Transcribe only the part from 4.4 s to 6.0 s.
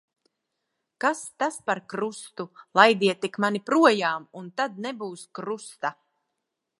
un tad nebūs krusta.